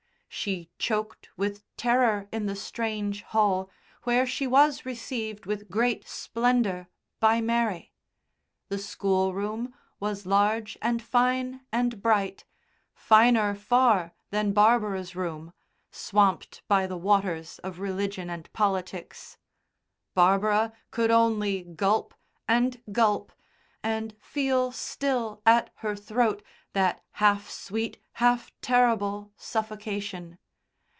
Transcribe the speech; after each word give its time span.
She 0.33 0.69
choked 0.79 1.29
with 1.35 1.65
terror 1.75 2.29
in 2.31 2.45
the 2.45 2.55
strange 2.55 3.21
hall, 3.21 3.69
where 4.03 4.25
she 4.25 4.47
was 4.47 4.85
received 4.85 5.45
with 5.45 5.69
great 5.69 6.07
splendour 6.07 6.87
by 7.19 7.41
Mary. 7.41 7.91
The 8.69 8.77
schoolroom 8.77 9.73
was 9.99 10.25
large 10.25 10.77
and 10.81 11.01
fine 11.03 11.65
and 11.69 12.01
bright, 12.01 12.45
finer 12.93 13.53
far 13.55 14.13
than 14.29 14.53
Barbara's 14.53 15.17
room, 15.17 15.51
swamped 15.91 16.61
by 16.69 16.87
the 16.87 16.97
waters 16.97 17.59
of 17.59 17.79
religion 17.81 18.29
and 18.29 18.51
politics. 18.53 19.37
Barbara 20.13 20.71
could 20.91 21.11
only 21.11 21.61
gulp 21.63 22.13
and 22.47 22.81
gulp, 22.93 23.33
and 23.83 24.15
feel 24.19 24.71
still 24.71 25.41
at 25.45 25.71
her 25.77 25.95
throat 25.95 26.41
that 26.73 27.03
half 27.13 27.49
sweet, 27.49 27.97
half 28.15 28.51
terrible 28.61 29.31
suffocation. 29.35 30.37